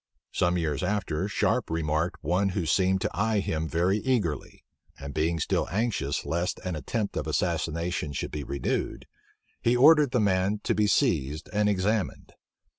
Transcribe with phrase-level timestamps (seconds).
[0.31, 4.63] Some years after, Sharpe remarked one who seemed to eye him very eagerly;
[4.97, 9.05] and being still anxious lest an attempt of assassination should be renewed,
[9.61, 12.33] he ordered the man to be seized and examined.